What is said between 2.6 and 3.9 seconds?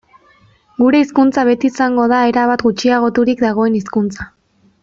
gutxiagoturik dagoen